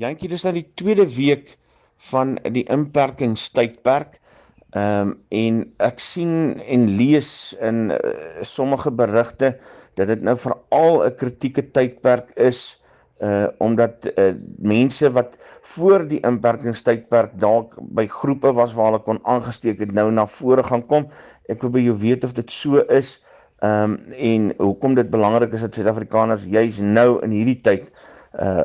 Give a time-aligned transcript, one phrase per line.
[0.00, 1.56] Jantjie, dis nou die tweede week
[2.08, 4.18] van die inperkingstydperk.
[4.72, 9.50] Ehm um, en ek sien en lees in uh, sommige berigte
[10.00, 12.80] dat dit nou veral 'n kritieke tydperk is
[13.20, 15.36] uh omdat uh, mense wat
[15.74, 20.64] voor die inperkingstydperk dalk by groepe was waar hulle kon aangesteek het nou na vore
[20.64, 21.06] gaan kom.
[21.52, 23.20] Ek wil by jou weet of dit so is.
[23.60, 27.92] Ehm um, en hoekom dit belangrik is dat Suid-Afrikaners juis nou in hierdie tyd
[28.40, 28.62] uh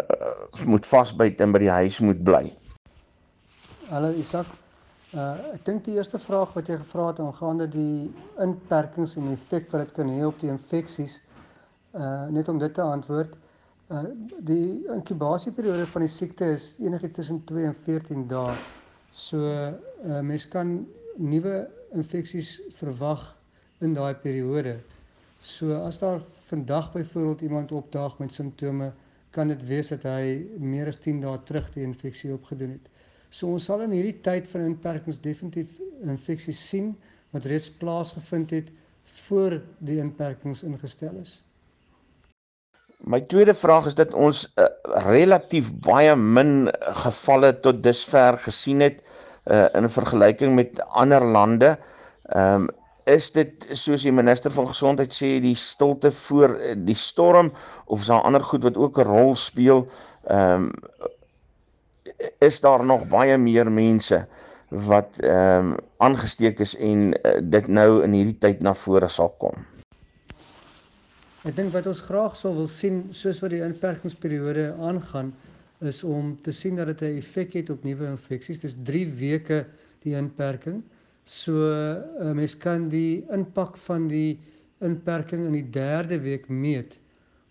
[0.65, 2.45] moet vasbyt en by die huis moet bly.
[3.89, 4.47] Hallo Isak.
[5.11, 8.07] Uh ek dink die eerste vraag wat jy gevra het aangaande die
[8.43, 11.19] inperkings en die effek wat dit kan hê op die infeksies
[11.95, 13.35] uh net om dit te antwoord.
[13.91, 14.05] Uh
[14.47, 18.55] die inkubasieperiode van die siekte is enigiets tussen 2 en 14 dae.
[19.11, 20.77] So uh mens kan
[21.17, 23.33] nuwe infeksies verwag
[23.83, 24.77] in daai periode.
[25.41, 28.91] So as daar vandag byvoorbeeld iemand opdaag met simptome
[29.37, 32.89] kan dit wees dat hy meer as 10 dae terug die infeksie opgedoen het.
[33.29, 36.93] So ons sal in hierdie tyd van inperkings definitief infeksies sien
[37.35, 38.71] wat reeds plaasgevind het
[39.27, 41.41] voor die inperkings ingestel is.
[43.05, 44.65] My tweede vraag is dat ons uh,
[45.05, 46.71] relatief baie min
[47.03, 49.03] gevalle tot dusver gesien het
[49.45, 51.77] uh, in vergelyking met ander lande.
[52.33, 52.69] Ehm um,
[53.07, 57.53] is dit soos die minister van gesondheid sê die stilte voor die storm
[57.85, 59.87] of is daar ander goed wat ook 'n rol speel?
[60.27, 60.71] Ehm um,
[62.39, 64.25] is daar nog baie meer mense
[64.69, 69.29] wat ehm um, aangesteek is en uh, dit nou in hierdie tyd na vore sal
[69.37, 69.55] kom?
[71.47, 75.33] Ek dink wat ons graag sou wil sien soos wat die inperkingsperiode aangaan
[75.79, 78.59] is om te sien dat dit 'n effek het op nuwe infeksies.
[78.59, 79.65] Dis 3 weke
[80.03, 80.83] die inperking.
[81.27, 84.39] So 'n uh, mens kan die impak van die
[84.79, 86.95] inperking in die 3de week meet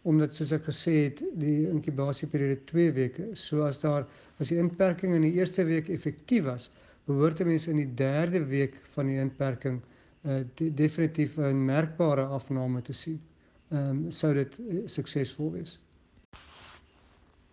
[0.06, 3.24] omdat soos ek gesê het die inkubasieperiode 2 weke.
[3.34, 4.06] So as daar
[4.41, 6.70] as die inperking in die eerste week effektief was,
[7.10, 9.80] behoort 'n mens in die 3de week van die inperking
[10.24, 13.20] uh, de, definitief 'n merkbare afname te sien.
[13.68, 15.78] Ehm um, sou dit uh, suksesvol wees.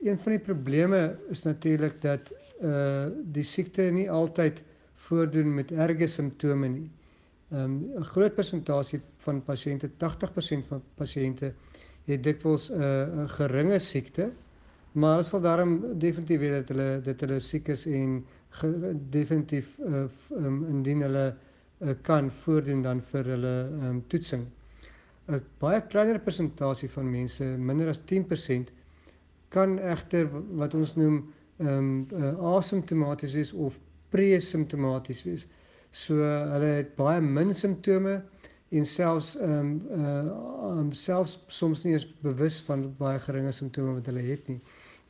[0.03, 2.31] Een van die probleme is natuurlik dat
[2.61, 4.61] uh die siekte nie altyd
[5.07, 6.89] voordoen met erge simptome nie.
[7.51, 11.53] Ehm um, 'n groot persentasie van pasiënte, 80% van pasiënte
[12.05, 14.31] het dikwels 'n uh, geringe siekte,
[14.91, 20.03] maar sal daarom definitief weet dat hulle dat hulle siek is en ge, definitief uh,
[20.29, 24.45] um, indien hulle uh, kan voordoen dan vir hulle ehm um, toetsing.
[25.27, 28.71] 'n Baie kleiner persentasie van mense, minder as 10%
[29.49, 31.23] kan egter wat ons noem
[31.57, 33.77] ehm um, uh, asymptomaties of
[34.13, 35.47] pre-simptomaties wees.
[35.91, 36.17] So
[36.53, 38.21] hulle het baie min simptome
[38.73, 43.97] en selfs ehm um, uh um, selfs soms nie eens bewus van baie geringe simptome
[43.99, 44.59] wat hulle het nie.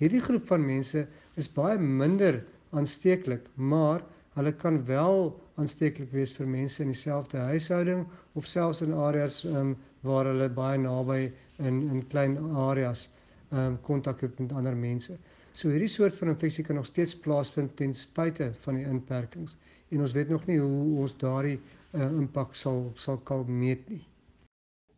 [0.02, 1.06] Hierdie groep van mense
[1.40, 2.42] is baie minder
[2.76, 4.04] aansteeklik, maar
[4.36, 5.30] hulle kan wel
[5.62, 8.04] aansteeklik wees vir mense in dieselfde huishouding
[8.40, 11.22] of selfs in areas ehm um, waar hulle baie naby
[11.70, 12.36] in in klein
[12.68, 13.08] areas
[13.52, 15.16] ehm um, kontak het met ander mense.
[15.54, 19.54] So hierdie soort van infeksie kan nog steeds plaasvind ten spyte van die inperkings
[19.94, 21.60] en ons weet nog nie hoe ons daardie
[21.94, 24.02] uh, impak sal sal kan meet nie.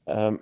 [0.07, 0.39] Ehm um,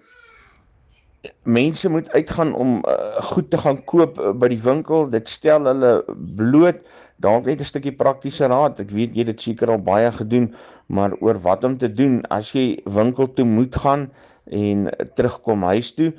[1.47, 5.05] mense moet uitgaan om uh, goed te gaan koop uh, by die winkel.
[5.07, 5.93] Dit stel hulle
[6.35, 6.81] bloot.
[7.23, 8.81] Dalk net 'n stukkie praktiese raad.
[8.83, 10.51] Ek weet jy dit seker al baie gedoen,
[10.87, 14.11] maar oor wat om te doen as jy winkel toe moet gaan
[14.51, 16.11] en terugkom huis toe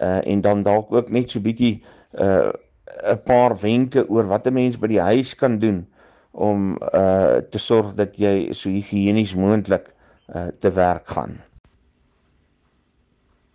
[0.00, 1.84] uh, en dan dalk ook net so bietjie
[2.16, 2.50] uh
[2.86, 5.86] 'n paar wenke oor wat 'n mens by die huis kan doen
[6.30, 9.90] om uh te sorg dat jy so higiënies moontlik
[10.34, 11.40] uh te werk gaan.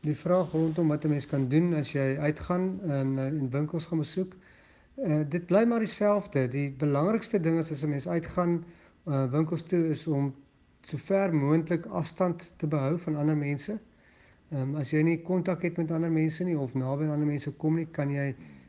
[0.02, 4.04] Die vraag rondom wat 'n mens kan doen as jy uitgaan en in winkels gaan
[4.04, 4.36] besoek,
[4.96, 6.48] uh dit bly maar dieselfde.
[6.48, 8.64] Die belangrikste ding is as 'n mens uitgaan
[9.08, 10.34] uh winkels toe is om
[10.82, 13.80] so ver moontlik afstand te behou van ander mense.
[14.52, 17.28] Ehm um, as jy nie kontak het met ander mense nie of naby aan ander
[17.28, 18.61] mense kom nie, kan jy uh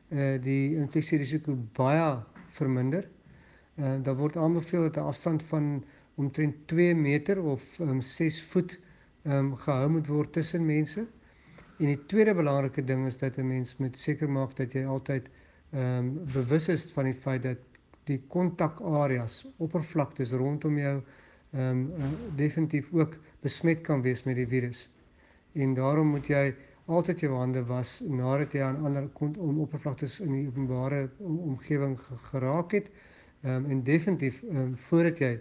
[0.44, 2.20] die infeksierisiko baie
[2.56, 3.08] verminder.
[3.80, 5.84] Uh daar word aanbeveel dat 'n afstand van
[6.14, 8.78] omtrent 2 meter of um, 6 voet
[9.22, 11.06] ehm um, gehou moet word tussen mense.
[11.78, 15.30] En die tweede belangrike ding is dat 'n mens moet seker maak dat jy altyd
[15.72, 17.58] ehm um, bewus is van die feit dat
[18.04, 21.02] die kontakareas, oppervlaktes rondom jou
[21.52, 24.90] ehm um, uh, definitief ook besmet kan wees met die virus.
[25.52, 26.54] En daarom moet jy
[26.86, 31.98] altyd jou hande was nadat jy aan ander om oppervlaktes in die openbare omgewing
[32.30, 32.88] geraak het
[33.42, 35.32] um, en definitief um, voordat jy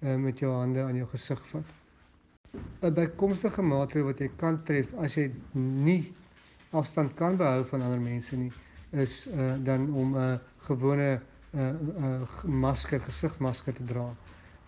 [0.00, 1.74] um, met jou hande aan jou gesig vat.
[2.80, 6.14] 'n Bykomstige maatreel wat jy kan tref as jy nie
[6.72, 8.52] afstand kan behou van ander mense nie,
[8.92, 10.38] is uh, dan om 'n uh,
[10.68, 11.20] gewone
[11.52, 14.14] 'n uh, uh, masker, gesigmasker te dra.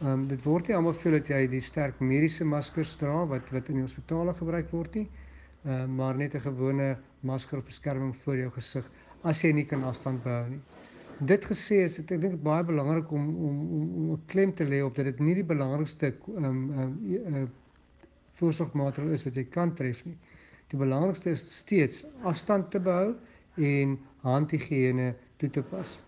[0.01, 3.51] Ehm um, dit word nie almal veel dat jy die sterk mediese maskers dra wat
[3.51, 5.09] wat in die hospitale gebruik word nie.
[5.09, 5.28] Ehm
[5.65, 8.91] uh, maar net 'n gewone masker of beskerming vir jou gesig
[9.23, 10.61] as jy nie kan afstand behou nie.
[11.21, 14.55] Dit gesê is dit ek dink dit baie belangrik om om om om 'n klem
[14.55, 17.49] te lê op dat dit nie die belangrikste ehm um, ehm um, uh,
[18.39, 20.17] voorsorgmaatreël is wat jy kan tref nie.
[20.69, 23.17] Die belangrikste is steeds afstand te behou
[23.57, 26.01] en handhigiëne toe te pas.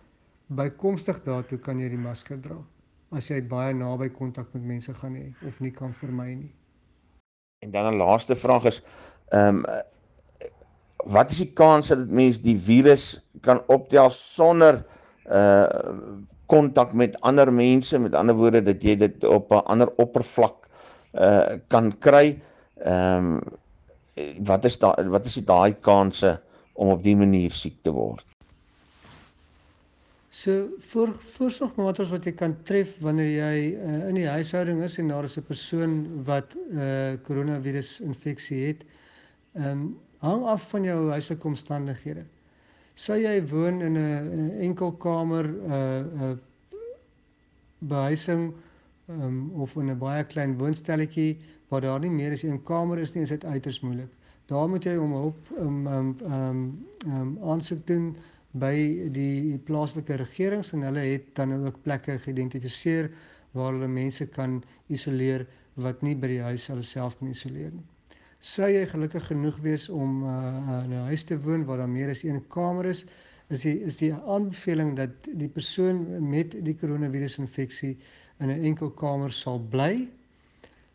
[0.47, 2.59] Bykomstig daartoe kan jy die masker dra
[3.11, 6.51] as jy baie naby kontak met mense gaan hê of nie kan vermy nie.
[7.65, 8.81] En dan 'n laaste vraag is
[9.31, 9.81] ehm um,
[11.11, 13.05] wat is die kans dat mens die virus
[13.41, 14.83] kan optel sonder
[15.25, 15.65] uh
[16.51, 17.99] kontak met ander mense?
[17.99, 20.67] Met ander woorde dat jy dit op 'n ander oppervlak
[21.15, 22.41] uh kan kry?
[22.83, 23.41] Ehm um,
[24.45, 26.39] wat is daai wat is die daai kanse
[26.73, 28.25] om op die manier siek te word?
[30.31, 35.09] So voor voorsorgmaatreëls wat jy kan tref wanneer jy uh, in die huishouding is en
[35.11, 38.85] daar is 'n persoon wat uh, koronavirus infeksie het,
[39.53, 42.23] ehm um, hang af van jou huislike omstandighede.
[42.93, 46.79] Sou jy woon in 'n enkelkamer uh, eh, 'n uh,
[47.79, 48.53] behuising
[49.09, 51.37] um, of in 'n baie klein woonstelletjie
[51.69, 54.09] waar daar nie meer as een kamer is nie, is dit uiters moeilik.
[54.45, 58.15] Daar moet jy om hulp um um um, um aansoek doen
[58.51, 58.75] by
[59.15, 63.11] die plaaslike regerings en hulle het dan ook plekke geïdentifiseer
[63.51, 67.87] waar hulle mense kan isoleer wat nie by die huis hulle self kan isoleer nie
[68.41, 72.09] sou jy gelukkig genoeg wees om uh, in 'n huis te woon waar daar meer
[72.09, 73.05] as een kamer is,
[73.49, 77.97] is die is die aanbeveling dat die persoon met die koronavirusinfeksie
[78.39, 80.07] in 'n enkel kamer sal bly.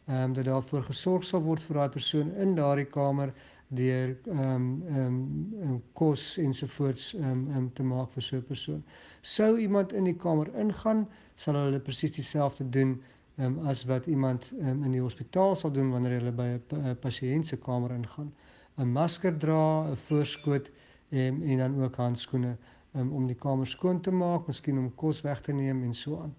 [0.07, 3.33] Ehm um, dat daarvoor gesorg sal word vir daai persoon in daardie kamer
[3.69, 8.43] deur ehm um, ehm um, kos ensovoorts ehm um, um, te maak vir so 'n
[8.43, 8.85] persoon.
[9.23, 13.03] Sou iemand in die kamer ingaan, sal hulle presies dieselfde doen
[13.39, 17.47] um, as wat iemand um, in die hospitaal sal doen wanneer hulle by 'n pasiënt
[17.47, 18.33] se kamer ingaan.
[18.79, 20.71] 'n Masker dra, 'n voorskoot
[21.11, 22.57] um, en dan ook handskoene
[22.97, 26.21] um, om die kamer skoon te maak, miskien om kos weg te neem en so
[26.21, 26.35] aan.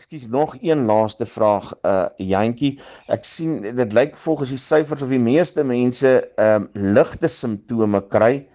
[0.00, 2.78] Ekskuus, nog een laaste vraag, uh Jantjie.
[3.12, 8.00] Ek sien dit lyk volgens die syfers of die meeste mense ehm um, ligte simptome
[8.08, 8.46] kry.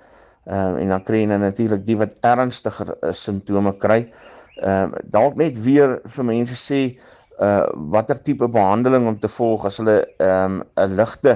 [0.46, 4.00] Ehm um, en dan kry jy nou natuurlik die wat ernstiger uh, simptome kry.
[4.58, 6.82] Ehm uh, dalk net weer vir mense sê
[7.40, 11.34] uh watter tipe behandeling om te volg as hulle ehm um, 'n ligte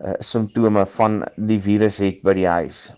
[0.00, 2.92] uh, simptome van die virus het by die huis.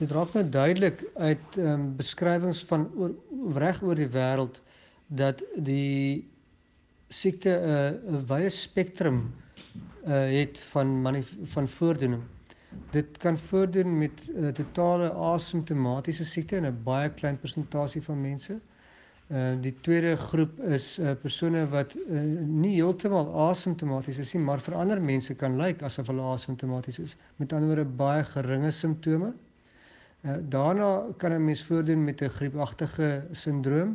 [0.00, 3.14] Dit raak nou duidelik uit ehm um, beskrywings van oor
[3.56, 4.60] reg oor die wêreld
[5.08, 6.28] dat die
[7.08, 9.22] siekte 'n uh, wye spektrum
[10.06, 11.24] uh het van
[11.54, 12.22] van voordoening.
[12.90, 18.60] Dit kan voordoen met uh, totale asymptomatiese siekte in 'n baie klein persentasie van mense.
[19.30, 22.20] Uh die tweede groep is uh persone wat uh,
[22.62, 27.12] nie heeltemal asymptomaties is nie, maar vir ander mense kan lyk asof hulle asymptomaties is.
[27.38, 29.30] Met ander woorde baie geringe simptome.
[30.26, 30.88] Uh daarna
[31.22, 33.94] kan 'n mens voordoen met 'n griepagtige sindroom.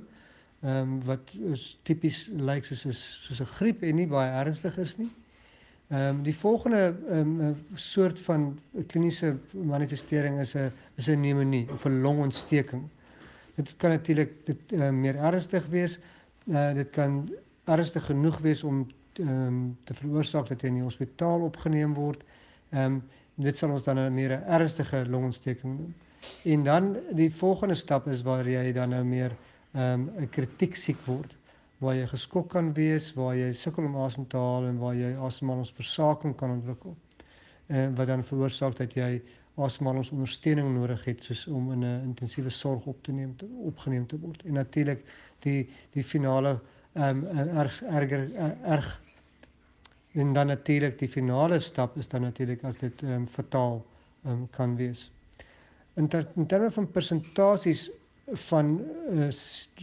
[0.64, 4.78] Ehm um, wat is tipies lyk soos 'n soos 'n griep en nie baie ernstig
[4.78, 5.12] is nie.
[5.90, 11.68] Ehm um, die volgende ehm um, soort van kliniese manifestering is 'n is 'n pneumonie
[11.72, 12.88] of 'n longontsteking.
[13.56, 16.00] Dit kan natuurlik dit uh, meer ernstig wees.
[16.46, 17.24] Uh, dit kan
[17.66, 18.86] ernstig genoeg wees om
[19.20, 22.26] um, te veroorsaak dat jy in die hospitaal opgeneem word.
[22.72, 23.04] Ehm um,
[23.36, 25.96] dit sal ons dan 'n meer ernstige longontsteking noem.
[26.44, 29.36] En dan die volgende stap is waar jy dan nou meer
[29.74, 31.36] ehm um, 'n kritiek siek word
[31.78, 35.12] waar jy geskok kan wees, waar jy sukkel om asem te haal en waar jy
[35.28, 36.96] asemhalingsversaking kan ontwikkel.
[37.68, 39.22] En uh, wat dan veroorsaak dat jy
[39.56, 44.20] asemhalingsondersteuning nodig het soos om in 'n intensiewe sorg op te neem te opgeneem te
[44.20, 44.44] word.
[44.46, 45.04] En natuurlik
[45.40, 46.60] die die finale
[46.94, 49.02] ehm um, erg erger erg
[50.14, 53.86] en dan natuurlik die finale stap is dan natuurlik as dit ehm um, fataal
[54.24, 55.12] ehm um, kan wees.
[55.94, 57.90] In, ter, in terme van persentasies
[58.26, 59.30] van uh,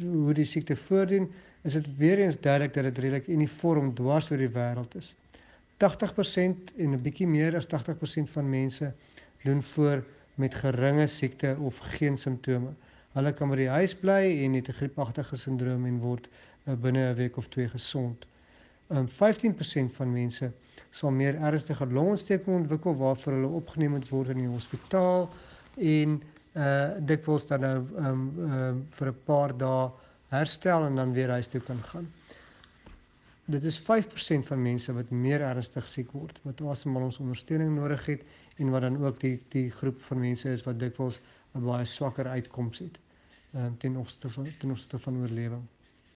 [0.00, 1.30] hoe die siekte voordoen,
[1.62, 5.14] is dit weer eens duidelik dat dit redelik uniform dwars oor die wêreld is.
[5.82, 8.92] 80% en 'n bietjie meer as 80% van mense
[9.44, 12.72] doen voor met geringe siekte of geen simptome.
[13.12, 17.10] Hulle kan by die huis bly en het 'n griepagtige sindroom en word uh, binne
[17.10, 18.26] 'n week of twee gesond.
[18.88, 20.52] Um, 15% van mense
[20.90, 25.30] sal meer ernstige longontsteking ontwikkel waarvoor hulle opgeneem moet word in die hospitaal
[25.76, 26.22] en
[26.52, 29.90] uh dikwels dan nou um, um vir 'n paar dae
[30.28, 32.12] herstel en dan weer huis toe kan gaan.
[33.44, 38.22] Dit is 5% van mense wat meer ernstig siek word, wat asemhalingsondersteuning nodig het
[38.56, 41.20] en wat dan ook die die groep van mense is wat dikwels
[41.54, 42.98] 'n baie swakker uitkoms het
[43.52, 45.62] ehm um, ten opsigte van ten opsigte van oorlewing.